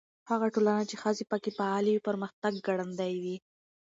هغه 0.29 0.47
ټولنه 0.55 0.83
چې 0.89 0.95
ښځې 1.01 1.23
پکې 1.31 1.51
فعالې 1.57 1.91
وي، 1.93 2.05
پرمختګ 2.07 2.53
ګړندی 2.67 3.13
وي. 3.23 3.35